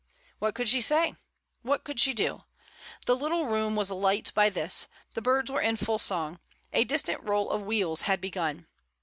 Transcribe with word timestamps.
What 0.39 0.55
could 0.55 0.67
she 0.67 0.81
say? 0.81 1.13
what 1.61 1.83
could 1.83 1.99
she 1.99 2.15
do? 2.15 2.43
The 3.05 3.15
little 3.15 3.45
room 3.45 3.75
was 3.75 3.91
alight 3.91 4.31
by 4.33 4.49
this; 4.49 4.87
the 5.13 5.21
birds 5.21 5.51
were 5.51 5.61
in 5.61 5.75
full 5.75 5.99
song, 5.99 6.39
a 6.73 6.83
distant 6.85 7.23
roll 7.23 7.51
of 7.51 7.61
wheels 7.61 8.01
had 8.01 8.19
begun. 8.19 8.65